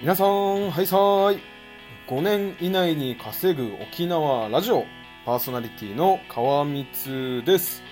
[0.00, 1.40] 皆さん、はいさーい。
[2.06, 4.84] 5年以内に稼ぐ沖縄ラジオ、
[5.26, 7.82] パーソナリティの川光です。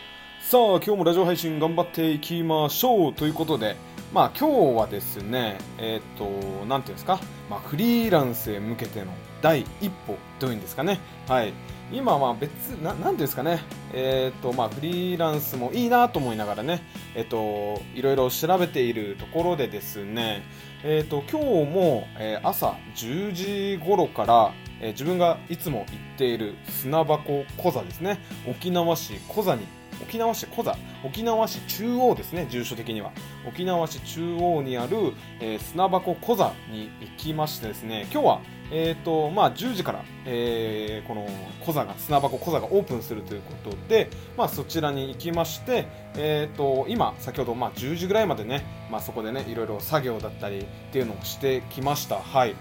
[0.41, 3.75] さあ、今日もラジオ配信頑張っていきましょうということで、
[4.15, 6.25] まあ今日はですね、えっ、と、
[6.67, 7.19] なんていうんですか、
[7.51, 9.13] まあフリーランスへ向けての
[9.43, 11.01] 第一歩というんですかね。
[11.27, 11.53] はい。
[11.93, 12.51] 今は別
[12.83, 16.83] な、なんていうんですかね、えっ、と、まあフリーランスもいいなと思いながらね、
[17.17, 20.45] えっ、と、いろいろ調べているところでですね、
[20.89, 29.67] えっ、と、今日も、えー朝10時頃から、えー自分がいつも行っている砂箱小座ですね、沖縄市小座に
[30.01, 33.11] 沖縄市小座沖縄市中央ですね住所的には。
[33.49, 41.29] 沖縄市中央にある、えー砂箱小座に行きましてですね今日はえーとまあ、10時から、えーこの
[41.61, 52.17] 小座が砂箱小座がオープンするということで、まあ、そちらに行きまして、えー、と今、先ほど、まあ、10時ぐらいまでね、まあ、そこでねいろいろ作業だったりっていうのをしてきました。
[52.21, 52.55] はい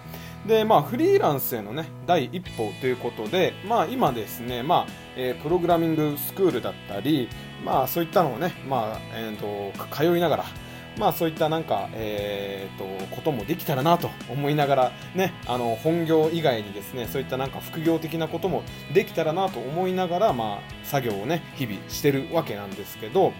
[0.47, 7.29] でまあ、フリーランスへの、ね、第一歩ということで、まあ、今ですね、まあえープログラミングスクールだったり、
[7.63, 10.45] まあ、そういったのをね、まあえー、と通いながら、
[10.97, 23.33] まあ、そういったなんか、えー、とこともできたらなと思いながら、ね、あの本業以外にですねそういったなんか副業的なこともできたらなと思いながら、まあ、作業をね日々してるわけなんですけど、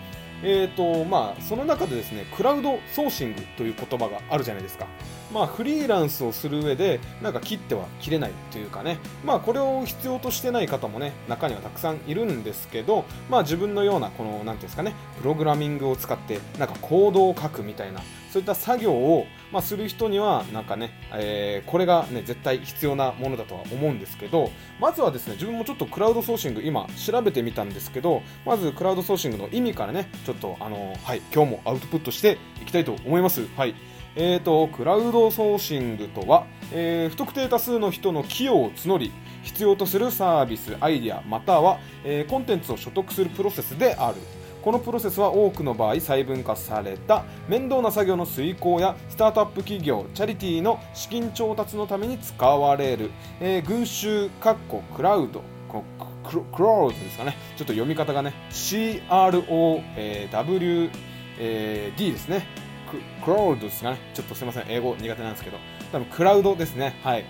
[0.43, 4.87] えーとまあ、その中でですねクラウドソーシングという言葉があるじゃないですか。
[5.33, 33.47] まあ、フリーランスをする上でなんか切っては切れないというかね、まあ、これを必要としてない方もね中にはたくさんいるんですけど、まあ、自分のようなこのなんていうんですかねプログラミングを使ってなんかコードを書くみたいなそういった作業を、まあ、する人にはなんかね、えーこれがね絶対必要なものだとは思うんですけどまずはですね自分もちょっとクラウドソーシング今調べてみたんですけどまずクラウドソーシングの意味からねちょっとあのはい今日もアウトプットしていきたいと思います。
[33.57, 33.75] はい。
[34.15, 39.11] えー、とクラウドソーシングとは、えー不特定多数の人の寄与を募り
[39.43, 44.17] 必要とするサービスアイディアまたは、えーコンテンツを所得するプロセスである。
[44.63, 55.83] このプロセスは多くの場合細分化された面倒な作業の遂行やスタートアップ企業チャリティーの資金調達のために使われる、えー群衆かっこクラウドこ
[56.23, 57.37] ククローズですかね。
[57.57, 60.89] ちょっと読み方がね CROWD、
[61.37, 62.47] えー D ですね。
[62.89, 63.97] ククラウドですかね。
[64.13, 64.65] ちょっとすみません。
[64.69, 65.57] 英語苦手なんですけど。
[65.91, 66.99] 多分クラウドですね。
[67.03, 67.25] はい。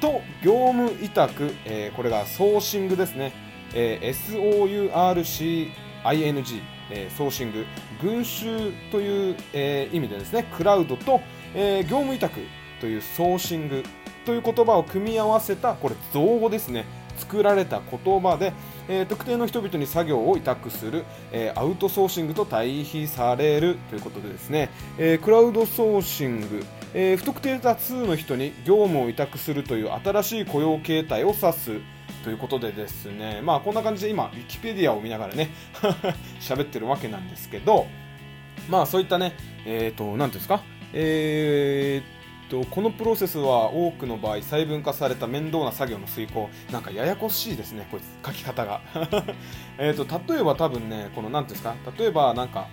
[0.00, 3.32] と業務委託、えーこれがソーシングですね、
[3.74, 4.12] えー
[4.92, 5.70] SOURCING、
[6.90, 7.66] えーソーシング。
[8.00, 10.44] 群衆という、えー意味でですね。
[10.56, 11.20] クラウドと、
[11.54, 12.40] えー業務委託
[12.80, 13.84] というソーシング。
[14.24, 16.84] という言葉を組み合わせたこれ造語ですね。
[17.28, 18.54] 作られた言葉で、
[18.88, 31.80] えー特定の人々に作業を委託する、えーアウトソーシングと対比されるということでですね、えークラウドソーシング、えー不特定多数の人に業務を委託するという新しい雇用形態を指す
[32.24, 35.50] ということでですねまあこんな感じで今ウィキペディアを見ながらね
[36.40, 37.86] 喋ってるわけなんですけど
[38.68, 39.34] まあそういったね
[39.66, 40.62] えっ、と何ていうんですか
[40.92, 42.17] えー
[42.48, 46.48] とこのプロセスは多くの場合細分化された面倒な作業の遂行。
[46.72, 48.80] なんかややこしいですねこいつ書き方が。
[49.78, 50.04] えと
[50.34, 51.74] 例えば多分ねこの何ていうんですか？
[51.98, 52.68] 例えばなんか、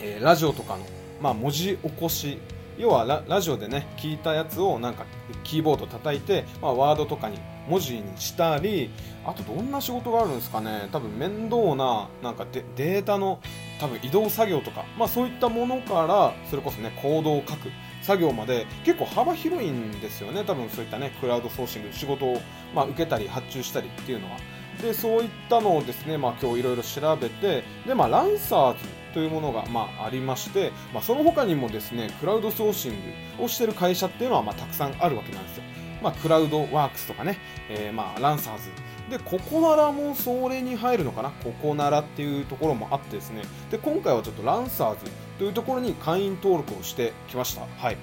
[0.00, 0.84] えーラジオとかの、
[1.20, 2.38] まあ、文字起こし。
[2.78, 5.06] 要はラジオでね聞いたやつをなんか
[5.44, 7.38] キーボード叩いて、まあ、ワードとかに
[7.70, 8.90] 文字にしたり
[9.24, 10.90] あとどんな仕事があるんですかね？
[10.92, 13.40] 多分面倒ななんかデデータの
[13.80, 17.70] 多分移動作業とか、まあ、そういったものからそれこそねコードを書く。
[18.06, 20.44] 作業まで結構幅広いんですよね。
[20.44, 22.40] 多分そういったねクラウドソーシング仕事を、
[22.72, 24.38] まあ、受けたり発注したりっていうのは。
[24.80, 28.78] でそういったのをですね、まあ、今日いろいろ調べてで、まあ、ランサーズ
[29.14, 32.92] というものが、まあ、ありまして、まあ、その他にもですねクラウドソーシン
[33.38, 35.62] グをしている会社っていうのは、まあ、たくさんあるわけなんですよ、
[36.02, 37.38] まあ、クラウドワークスとかね、
[37.70, 38.64] えーまあ、ランサーズ
[39.10, 41.30] でここならもそれに入るのかな？
[41.30, 43.42] ここならっていうところもあってですね。
[43.70, 47.62] で今回はちょっとランサーズというところに会員登録をしてきました。
[47.78, 47.96] はい。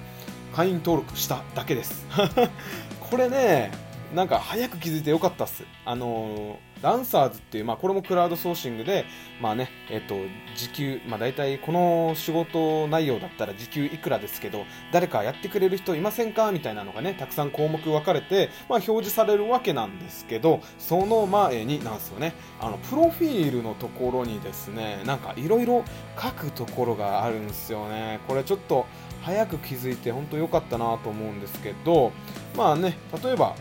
[0.54, 2.06] 会員登録しただけです。
[3.10, 3.70] これね
[4.14, 5.64] なんか早く気づいてよかったっす。
[5.84, 9.06] あのーランサーズっていう、まあ、これもクラウドソーシングで、
[9.40, 10.16] まあね、えっと、
[10.54, 16.52] 時給、まあ、大体この仕事内容だったら時給いくらですけど、誰かやってくれる人いませんか？
[16.52, 25.84] みたいなのがね、たくさん項目分かれて、まあ、表示されるわけなんですけど、その前になんですよね、あの、プロフィールのところにですね、なんかいろいろ
[26.22, 28.20] 書くところがあるんですよね。
[28.28, 28.84] これちょっと
[29.22, 32.12] 早く気づいて本当良かったなと思うんですけど、
[32.56, 33.56] まあね、例えば、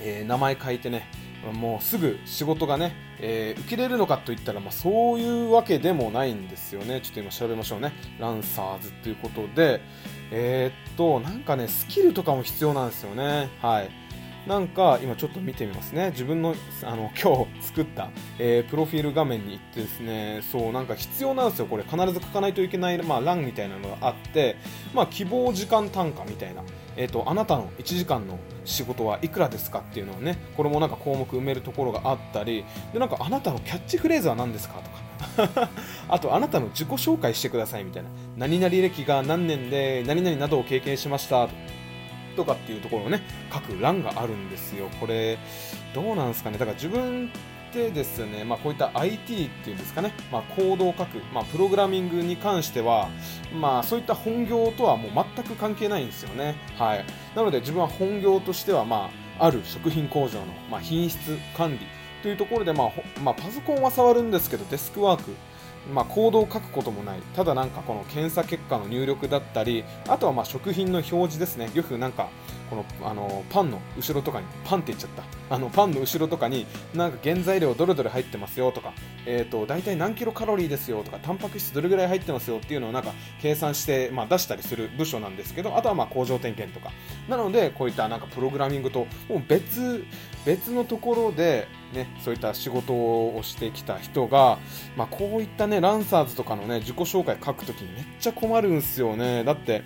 [0.00, 1.10] えー名前書いてね
[1.52, 7.00] もうすぐ仕事がねえー、受けれるのかといったら、まあ、そういうわけでもないんですよね。
[7.00, 7.92] ちょっと今調べましょうね。
[8.18, 9.80] ランサーズということで、
[10.30, 13.48] えー、っと、なんかね、スキルとかも必要なんですよね。
[13.60, 13.90] はい。
[14.46, 16.10] なんか今ちょっと見てみますね。
[16.10, 18.08] 自分のあの今日作った、
[18.38, 21.66] えー、プロフィール画面に行ってですね、そうなんか必要なんですよ。
[21.66, 24.56] これ必ず書かないといけない、まあ、欄みたいなのがあって、
[24.94, 26.62] まあ、希望時間単価みたいな。
[26.98, 34.98] えーと、あなたの1時間の仕事はいくらですかっていうのをねこれもなんか項目埋めるところがあったりでなんかあなたのキャッチフレーズは何ですかとか。
[36.08, 38.08] あとあなたの自己紹介してくださいみたいな。
[38.36, 41.48] 何々歴が何年で何々などを経験しました
[42.36, 43.22] とかっていうところをね
[43.52, 44.88] 書く欄があるんですよ。
[45.00, 45.38] これ
[45.94, 46.58] どうなんですかね。
[46.58, 47.30] だから自分
[47.72, 53.08] てですね、まあ、こういった IT っていうんですかね、まあ、コードを書く、まあ、プログラミングに関しては、
[53.52, 56.56] まあ、そういった本業とはもう全く関係ないんですよね。
[56.76, 57.04] はい、
[57.34, 61.78] なので自分は本業としては、まあ、ある食品工場の、まあ、品質管理
[62.22, 62.90] というところで、まあ
[63.22, 65.34] まあ、パソコンは触るんですけどデスクワーク
[65.92, 67.20] まあ、コードを書くこともない。
[67.34, 71.70] ただなんかこの検査結果の入力だったりあとはまあ食品の表示ですね。
[71.74, 72.28] よくなんか
[72.68, 75.38] このあのパンの後ろとかにパンって言っちゃった。
[75.54, 78.92] あのパンの後ろとかになんか原材料どれどれ入ってますよとか、
[79.24, 86.92] えーと、大体何キロカロリーですよとかタンパク質どれぐらい入ってますよっていうのをなんか計算して、まあ、出したりする部署なんですけどあとはまあ工場点検とか。
[87.28, 90.04] なのでこういったなんかプログラミングともう別
[90.44, 94.58] 別のところでね、そういった仕事をしてきた人が、
[94.96, 99.44] まあ、こういったね、ランサーズとかのね、自己紹介書くときにめっちゃ困るんすよね。
[99.44, 99.82] だって、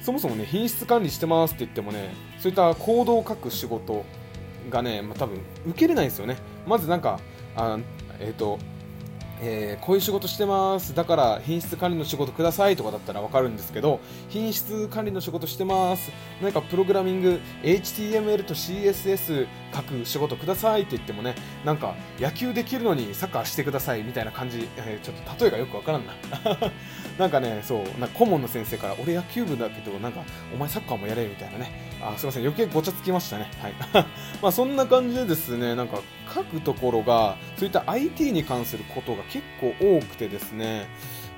[0.00, 4.04] そもそもね、品質管理してますって言ってもね、そういった行動を書く仕事
[4.68, 6.36] がね、まあ、多分受けれないんですよね。
[6.66, 7.20] まずなんか、
[7.54, 7.78] あ
[8.18, 8.58] えっ、ー、と、
[9.42, 10.94] えー、こういう仕事してます。
[10.94, 16.12] だから品質管理の仕事くださいとかだったら分かるんですけど品質管理の仕事してます。
[16.42, 21.34] 何かプログラミング HTML と CSS 書く仕事くださいって言ってもね
[21.64, 26.12] なんか野球できるのにサッカーしてくださいみたいな感じ、えー、ちょっと例えがよく分からんな。
[27.18, 30.22] なんかねそうなんか顧問の先生から俺野球部だけどなんか
[30.54, 31.90] お前サッカーもやれみたいなね。
[32.02, 32.42] あすいません。
[32.42, 33.50] 余計ごちゃつきましたね。
[33.60, 33.74] はい。
[34.42, 36.00] まあそんな感じでですねなんか
[36.34, 40.86] 書くところがそういった IT に関することが結構多くてですね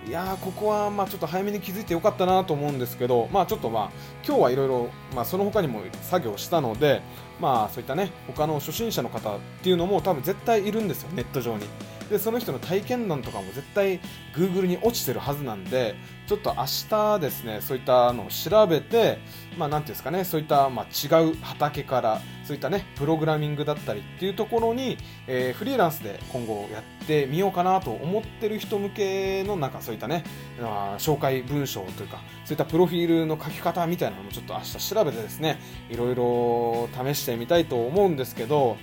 [0.07, 3.91] いやーここはまあちょっと早めに気づいてよかったなと思うんですけど、まあ、ちょっとまあ
[4.27, 7.03] 今日はいろいろその他にも作業したので、
[7.41, 11.67] まあ、そういったね他の初心者の方っていうのも多分絶対いるんですよ、ネット上に。
[12.11, 14.01] でその人の体験談とかも絶対
[14.35, 15.95] Google に落ちてるはずなんで
[16.27, 19.19] ちょっと明日ですねそういったのを調べて
[19.59, 30.25] まあ何ていうんですかねそういったまあ違う畑からそういったねプログラミングだったりっていうところに、えー、フリーランスで今後やってみようかなと思ってる人向けのなんかそういったね、
[30.61, 35.59] まあ、紹介文章というかそういったプロフィールの書き方みたいなのもちょっと明日調べてですね
[35.91, 38.77] いろいろ試してみたいと思うんですけど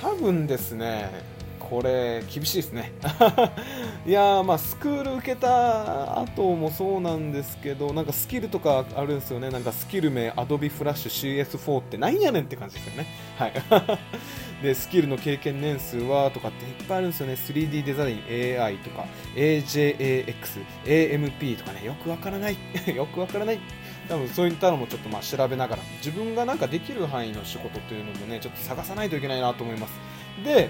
[0.00, 1.10] 多分ですね
[1.72, 2.92] これ厳しいですね。
[4.04, 9.48] いやまあスクール受けた後もそうなんですけどなんかスキルとかあるんですよね。
[9.48, 11.08] なんかスキル名 Adobe Flash
[11.46, 11.96] CS4 って。
[11.96, 13.06] なんやねんって感じですよね。
[13.38, 13.52] はい。
[14.62, 17.32] でスキルの経験年数はとかっていっぱいあるんですよね。
[17.32, 19.06] 3D デザイン AI とか。
[19.34, 20.34] AJAX
[20.84, 21.86] AMP とかね。
[21.86, 22.56] よくわからない。
[22.94, 23.58] よくわからない。
[24.10, 25.82] 多分そういったのもちょっとまあ調べながら。
[26.04, 29.94] 自分がなんかできる範囲の仕事というのもねちょっと探さないといけないなと思います。
[30.44, 30.68] で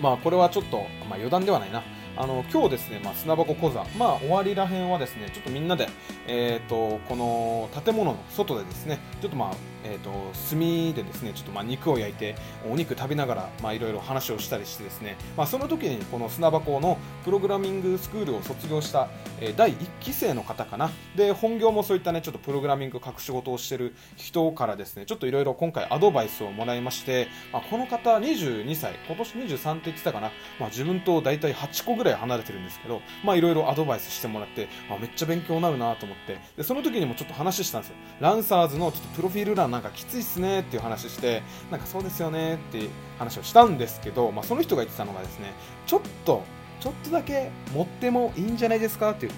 [0.00, 1.82] まあこれはちょっと、まあ、余談ではないな。
[2.16, 5.88] あの今日ですね、まあ、砂箱講座、まあ、終わりらへんはですね、ちょっとみんなで、
[6.26, 10.10] えーと、この建物の外でですね、ちょっとまあ、えーと、
[10.50, 10.58] 炭
[10.94, 12.34] でですねちょっとまあ肉を焼いて
[12.70, 19.08] お肉食べながらまあいろいろ話をしたりしてですね、まあ、その時にこの砂箱のプログラミングスクールを卒業した、
[19.40, 20.90] えー、第1期生の方かな。
[21.16, 37.96] で本業もそういったねちょっとプログラミング書く仕事をしてる人からですねちょっといろいろ今回アドバイスをもらいまして、まあ、この方22歳今年23って言ってたかな、まあ、自分と大体8個ぐらいぐらい離れてるんですけどまあいろいろアドバイスしてもらってあめっちゃ勉強になるなと思ってでその時にもちょっと話したんですよ。
[38.20, 45.52] ランサーズのちょっとプロフィール欄なんかきついっすねっていう話してなんかそうですよねって話をしたんですけど、まあ、その人が言ってたのがですね
[45.86, 46.42] ちょっと
[46.80, 49.32] ちょっとだけ持ってもいいんじゃないですかっていう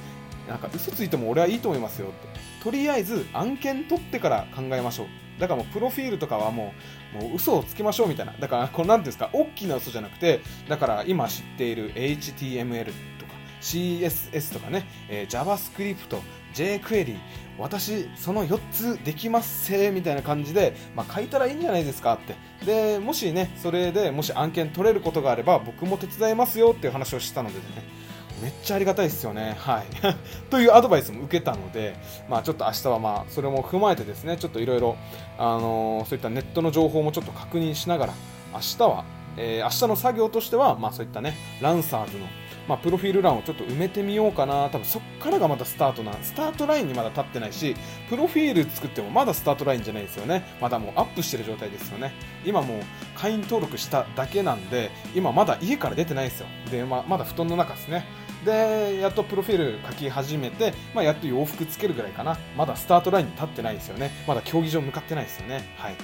[0.48, 2.44] なんか嘘ついても俺はいいと思いますよって。
[2.62, 5.23] とりあえず案件取ってから考えましょう。
[5.38, 6.74] だからもうプロフィールとかはも
[7.20, 8.34] うもう嘘をつけましょうみたいな。
[8.38, 12.86] だからこれ何ていうんですか大きな嘘じゃなくてだから今知っている HTML
[13.18, 16.18] とか CSS とかね、えー、JavaScript
[16.54, 17.16] jQuery
[17.58, 22.34] 私その4つできますせみたいな感じで、まあ、書いたらいいんじゃないですかって。
[22.64, 28.04] でもしねそれでもし案件取れることがあれば僕も手伝いますよっていう話をしたのでね。
[28.44, 29.56] めっちゃありがたいですよね。
[29.58, 29.86] はい。
[30.50, 31.96] というアドバイスも受けたので、
[32.28, 34.96] まあちょっと明日はまあそれも踏まえてですね、ちょっといろいろ、
[35.38, 38.12] あのー、そういったネットの情報もちょっと確認しながら、
[38.52, 39.04] 明日は
[39.36, 42.26] えー、明日の作業としては、まあ、そういったねランサーズの、
[42.68, 44.68] まあ、プロフィール欄をちょっと埋めてみようかな。
[44.70, 47.74] 多分そっからがまたスタートなスタートラインにまだ立ってないし
[48.08, 50.44] プロフィール作ってもまだスタートラインじゃないですよね。
[50.60, 52.12] まだもうアップしてる状態ですよね。
[52.44, 52.80] 今もう
[53.14, 56.46] 会員登録しただけなんで今まだ家から出てないですよ。
[56.70, 58.04] で、まあ、まだ布団の中ですね。
[58.44, 62.38] でやっとプロフィール書き始めて、まあ、やっと洋服つけるぐらいかな。
[62.56, 64.10] まだスタートラインに立ってないですよね。
[64.26, 65.74] まだ競技場向かってないですよね。
[65.76, 65.96] はい、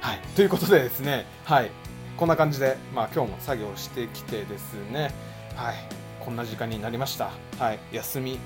[0.00, 1.70] はい、ということでですねはい。
[2.16, 5.10] こんな感じで、まあ、今日も作業してきてですね。
[5.54, 5.74] はい。
[6.20, 7.30] こんな時間になりました。
[7.58, 7.78] はい。
[7.92, 8.38] 休み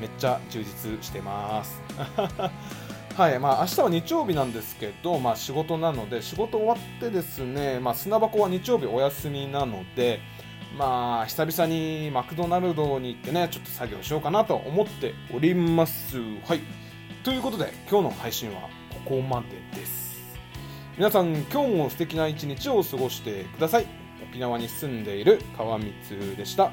[0.00, 1.82] めっちゃ充実してます。
[3.16, 3.38] はい。
[3.38, 10.20] まあ、明日は日曜日なんですけど、まあ、仕事なので仕事終わってですね、まあ、砂箱は日曜日お休みなので、
[10.76, 16.18] まあ、久々にマクドナルドに行ってね、ちょっと作業しようかなと思っております。
[16.46, 16.60] はい。
[17.24, 18.68] ということで、今日の配信は
[19.04, 20.08] ここまでです。
[20.96, 23.86] 皆さん、今日も素敵な一日を過ごしてください。
[24.30, 26.72] 沖縄に住んでいる川光でした。